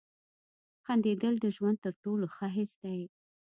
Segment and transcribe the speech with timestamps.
[0.85, 3.01] •خندېدل د ژوند تر ټولو ښه حس دی.